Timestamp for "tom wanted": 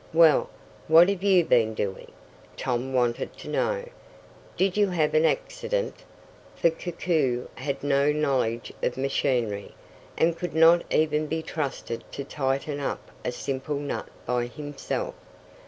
2.57-3.37